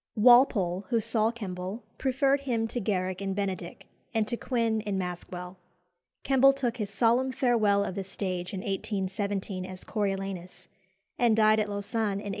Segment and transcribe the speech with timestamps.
[0.15, 3.85] Walpole, who saw Kemble, preferred him to Garrick in Benedick,
[4.15, 5.57] and to Quin in Maskwell.
[6.23, 10.69] Kemble took his solemn farewell of the stage in 1817 as Coriolanus,
[11.19, 12.29] and died at Lausanne in 1823.